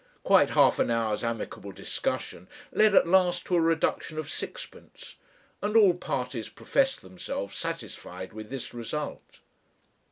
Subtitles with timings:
[0.23, 5.17] Quite half an hour's amicable discussion led at last to a reduction of sixpence,
[5.61, 9.41] and all parties professed themselves satisfied with this result.